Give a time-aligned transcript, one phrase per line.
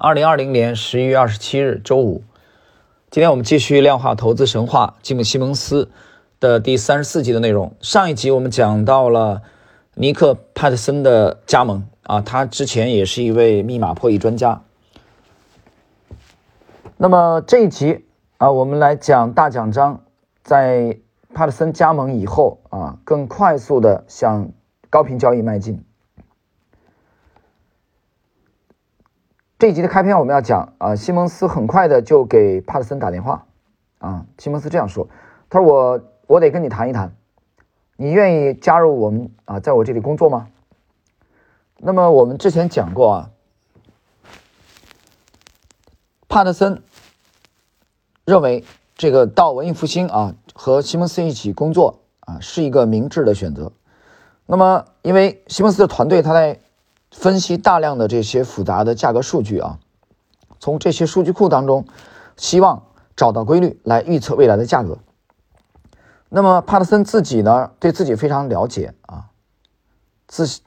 [0.00, 2.22] 二零二零年十一月二十七日，周五。
[3.10, 5.90] 今天我们继续量化投资神话吉姆·西蒙斯
[6.38, 7.74] 的第三十四集的内容。
[7.80, 9.42] 上一集我们讲到了
[9.94, 14.62] 尼克·帕特森的加盟啊，他之前也是一位密码破译专家。
[16.96, 18.04] 那么这一集
[18.36, 20.04] 啊，我们来讲大奖章
[20.44, 20.96] 在
[21.34, 24.52] 帕特森加盟以后啊，更快速的向
[24.90, 25.82] 高频交易迈进。
[29.58, 33.44] 这一集的开篇，我们要讲啊，西蒙斯很快的就给帕特森打电话，
[33.98, 35.08] 啊，西蒙斯这样说，
[35.50, 37.12] 他说我我得跟你谈一谈，
[37.96, 40.46] 你愿意加入我们啊，在我这里工作吗？
[41.78, 43.30] 那么我们之前讲过啊，
[46.28, 46.80] 帕特森
[48.26, 48.62] 认为
[48.94, 53.72] 这个到文艺复兴啊和西蒙斯一起工作啊是一个明智的选择。
[54.46, 56.60] 那么因为西蒙斯的团队他在。
[57.18, 59.80] 分析大量的这些复杂的价格数据啊，
[60.60, 61.84] 从这些数据库当中，
[62.36, 62.84] 希望
[63.16, 64.98] 找到规律来预测未来的价格。
[66.28, 69.24] 那么帕特森自己呢，对自己非常了解啊，
[70.28, 70.60] 自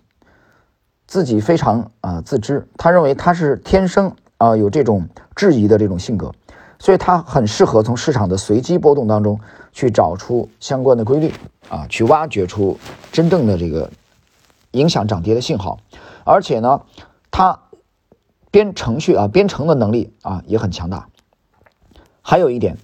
[1.07, 6.33] 自己非常啊自知，他认为他是天生啊有这种质疑的这种性格，
[6.79, 9.39] 所以他很适合从市场的随机波动当中
[9.71, 11.33] 去找出相关的规律
[11.69, 12.77] 啊，去挖掘出
[13.09, 13.89] 真正的这个
[14.71, 15.79] 影响涨跌的信号。
[16.23, 16.81] 而且呢，
[17.31, 17.59] 他
[18.51, 21.07] 编程序啊，编程的能力啊也很强大。
[22.21, 22.77] 还有一点，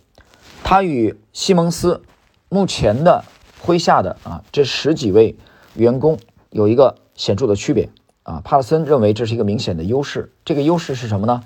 [0.63, 2.02] 他与西蒙斯
[2.49, 3.23] 目前的
[3.65, 5.35] 麾下的啊这十几位
[5.75, 6.17] 员工
[6.49, 7.89] 有一个显著的区别
[8.23, 8.41] 啊。
[8.43, 10.31] 帕特森认为这是一个明显的优势。
[10.45, 11.43] 这个优势是什么呢？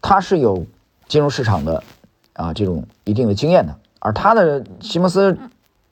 [0.00, 0.66] 他是有
[1.06, 1.82] 金融市场的
[2.32, 5.38] 啊这种一定的经验的，而他的西蒙斯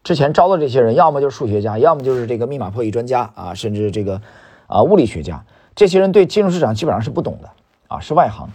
[0.02, 4.20] 之前招的这些人，要么就是数学家，要么就是这个密码破译专家啊，甚至这个。
[4.72, 7.50] 啊，物理学家，这些人对金融市场基本上是不懂的
[7.88, 8.48] 啊，是外行。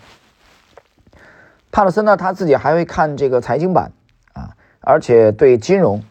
[1.71, 3.91] 帕特森呢，他自己还会看这个财经版
[4.33, 6.03] 啊，而且对金融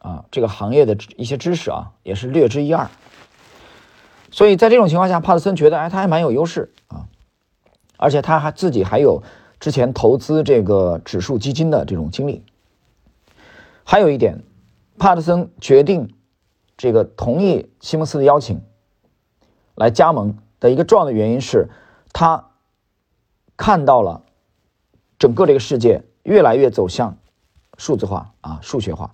[0.00, 2.90] 啊这个行业的一些知识啊也是略知一二。
[4.30, 7.06] 所以在这种情况下，帕特森觉得，哎，他还蛮有优势啊，
[7.96, 9.22] 而且他还自己还有
[9.60, 12.44] 之前投资这个指数基金的这种经历。
[13.82, 14.42] 还有一点，
[14.98, 16.12] 帕特森决定
[16.76, 18.60] 这个同意西蒙斯的邀请。
[19.74, 21.68] 来加盟的一个重要的原因是，
[22.12, 22.50] 他
[23.56, 24.22] 看到了
[25.18, 27.16] 整个这个世界越来越走向
[27.76, 29.10] 数字化啊，数学化。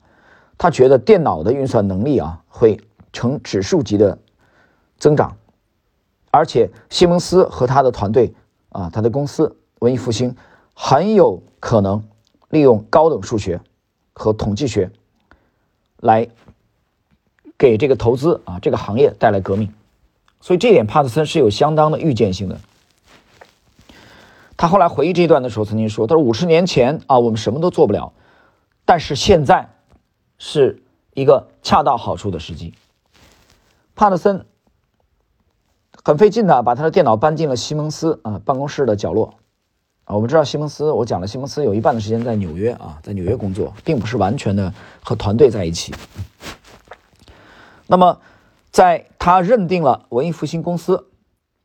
[0.58, 2.80] 他觉得电脑的运算能力啊会
[3.12, 4.18] 呈指数级的
[4.98, 5.36] 增长，
[6.30, 8.34] 而且西蒙斯和他的团队
[8.68, 10.36] 啊，他的公司文艺复兴
[10.74, 12.04] 很有可能
[12.50, 13.60] 利用高等数学
[14.12, 14.90] 和统计学
[15.96, 16.28] 来
[17.56, 19.72] 给这个投资啊这个行业带来革命。
[20.40, 22.58] 所以这点帕特森是有相当的预见性的。
[24.56, 28.12] 他后来回忆这一段的时候，曾经说：“他说五十年前啊，我们什么都做不了，
[28.84, 29.70] 但是现在
[30.38, 30.82] 是
[31.14, 32.74] 一个恰到好处的时机。”
[33.94, 34.46] 帕特森
[36.02, 39.34] 很费劲的把他的电脑搬进了西蒙斯啊办公室的角落
[40.04, 40.14] 啊。
[40.14, 44.72] 我们知道西蒙斯，我讲了，西蒙斯有一半的时间在纽约啊，在纽约工作，并不是完全的
[45.02, 45.94] 和团队在一起。
[47.86, 48.18] 那么。
[48.72, 51.10] 在他认定了文艺复兴公司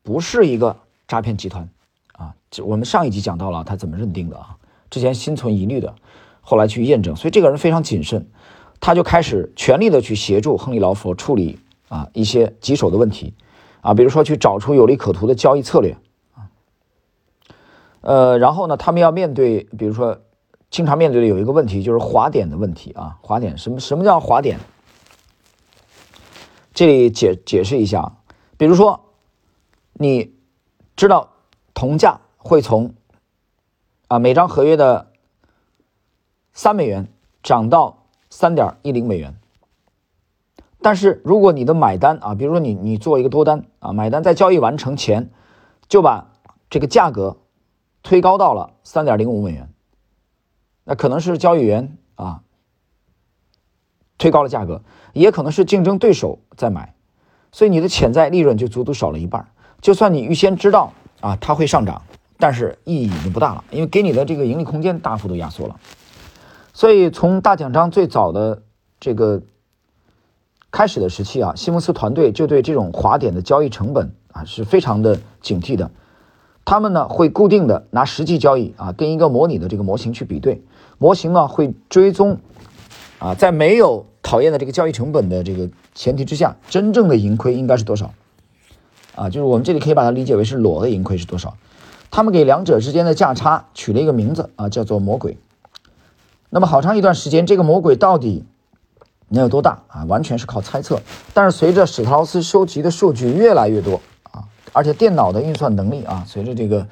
[0.03, 0.75] 不是一个
[1.07, 1.69] 诈骗集团。
[2.11, 4.57] 啊，我们上一集讲到了他怎么认定的啊，
[4.89, 5.95] 之前心存疑虑的，
[6.41, 8.27] 后来去验证，所以这个人非常谨慎，
[8.81, 11.57] 他就开始全力的去协助亨利劳佛处理
[11.87, 13.33] 啊一些棘手的问题。
[13.79, 15.95] 啊，比如说去找出有利可图的交易策略。
[16.33, 16.51] 啊，
[18.01, 20.19] 呃，然后呢，他们要面对，比如说
[20.69, 24.59] 经常面对的有一个问题就是滑点的问题啊，滑点什么什么叫滑点？
[26.75, 28.17] 这里解解释一下，
[28.57, 28.99] 比如说，
[29.93, 30.35] 你
[30.97, 31.29] 知道
[31.73, 32.93] 铜价会从
[34.09, 35.13] 啊每张合约的
[36.51, 37.07] 三美元
[37.41, 39.35] 涨到三点一零美元，
[40.81, 45.31] 但是如果你的买单啊，比如说你你做一个多单啊，买单在交易完成前
[45.87, 46.29] 就把
[46.69, 47.37] 这个价格
[48.03, 49.69] 推高到了三点零五美元，
[50.83, 52.41] 那可能是交易员啊。
[54.17, 54.81] 推高了价格，
[55.13, 56.93] 也可能是竞争对手在买，
[57.51, 59.45] 所以你的潜在利润就足足少了一半。
[59.81, 62.01] 就算你预先知道啊它会上涨，
[62.37, 65.79] 但是意义已经不大了，因为给你的这个盈利空间大幅度压缩了。
[66.73, 68.63] 所以从大奖章最早的
[68.99, 69.41] 这个
[70.71, 75.91] 开始的时期啊，西蒙斯团队就对这种滑点的交易成本啊是非常的警惕的。
[76.63, 80.63] 他们呢会固定的拿实际交易啊跟一个模拟的这个模型去比对，
[80.97, 82.39] 模型呢会追踪。
[83.19, 88.13] 啊，在没有讨厌的这个交易成本的这个前提之下，真正的盈亏应该是多少？
[89.15, 91.55] 啊，就是我们这里可以把它理解为是裸的盈亏是多少？
[92.11, 95.37] 他们给两者之间的价差取了一个名字啊，叫做魔鬼。
[96.49, 98.45] 那么好长一段时间，这个魔鬼到底
[99.29, 100.05] 能有多大啊？
[100.05, 101.01] 完全是靠猜测。
[101.33, 104.01] 但是随着史特劳斯收集的数据越来越多
[104.31, 106.87] 啊，而且电脑的运算能力啊，随着这个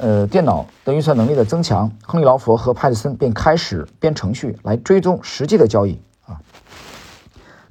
[0.00, 6.40] 呃电脑的运算能力的增强，亨利劳佛和派特森便开始编程序来追踪实际的交易啊，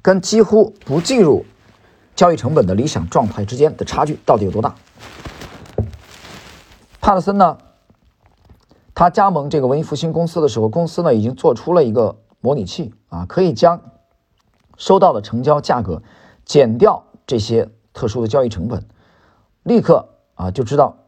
[0.00, 1.44] 跟几乎不计入
[2.14, 4.74] 交易成本的理想状态之间的差距到底有多大？
[7.00, 7.58] 帕特森呢？
[8.94, 13.80] 他加盟这个文艺复兴公司的时候，公司呢已经做出了一个模拟器啊，可以将
[14.76, 16.02] 收到的成交价格
[16.44, 18.86] 减掉这些特殊的交易成本，
[19.62, 20.98] 立刻啊就知道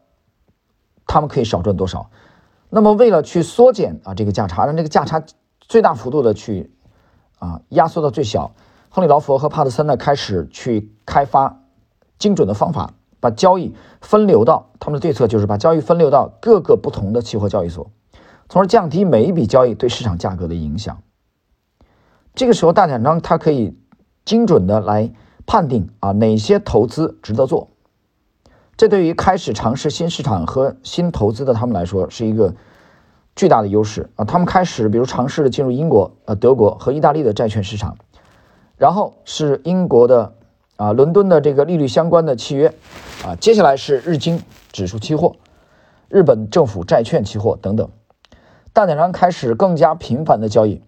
[1.13, 2.09] 他们可以少赚多少。
[2.69, 5.23] 那么为了去缩减啊这个价差，让这个价差
[5.59, 6.71] 最大幅度的去
[7.37, 8.55] 啊压缩到最小，
[8.89, 11.61] 亨利劳佛和帕特森呢开始去开发
[12.17, 12.93] 精准的方法。
[13.19, 17.89] 把交易分流到他们的对策就是把交易分流到各个不同的期货交易所，
[18.49, 21.01] 从而降低每一笔交易对市场价格的影响。
[22.35, 23.77] 这个时候，大展张它可以
[24.25, 25.13] 精准的来
[25.45, 27.69] 判定啊哪些投资值得做。
[28.77, 32.53] 这对于开始尝试新市场和新投资的他们来说是一个
[33.35, 34.25] 巨大的优势啊。
[34.25, 37.97] 他们开始比如尝试进入英国、呃德国和意大利的债券市场，
[38.77, 40.35] 然后是英国的。
[40.75, 42.73] 啊，伦敦的这个利率相关的契约，
[43.23, 44.41] 啊，接下来是日经
[44.71, 45.35] 指数期货、
[46.09, 47.87] 日本政府债券期货等等。
[48.73, 50.81] 大点上开始更加频繁的交易，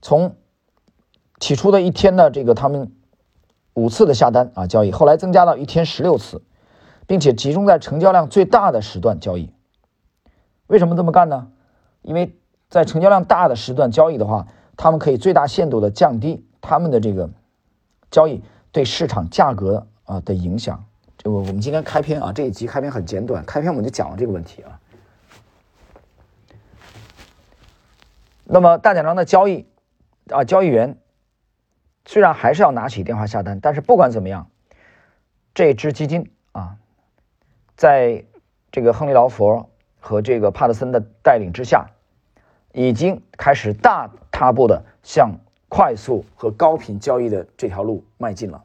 [0.00, 0.36] 从
[1.40, 2.92] 起初的一天的这个他们
[3.74, 6.40] 五次的下单啊交易，后来增加到一天十六次，
[7.06, 9.52] 并且集中在成交量最大的时段交易。
[10.66, 11.48] 为什么这么干呢？
[12.02, 12.36] 因为
[12.68, 17.30] 在成交量大的时段交易的话，他们可以最大限度的降低他们的这个
[18.10, 18.42] 交易。
[18.72, 20.84] 对市场价格啊的影响，
[21.16, 24.78] 这我我们今天开篇啊这一集开篇很简短，开篇我们就讲了这个问题啊。
[28.44, 29.66] 那么大奖章的交易
[30.28, 30.98] 啊，交易员
[32.04, 34.50] 虽然还是要拿起电话下单，但是不管怎么样，
[35.54, 36.76] 这支基金啊，
[37.76, 38.24] 在
[38.72, 39.68] 这个亨利劳佛
[40.00, 41.90] 和这个帕特森的带领之下，
[42.72, 45.38] 已经开始大踏步的向
[45.68, 48.64] 快速和高频交易的这条路迈进了。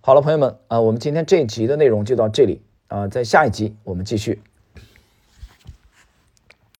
[0.00, 4.42] 好了，朋友们啊，我们今天这一集的内容就到这里啊，在下一集我们继续。